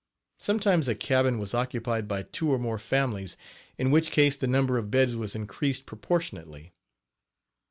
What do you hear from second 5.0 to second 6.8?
was increased proportionately.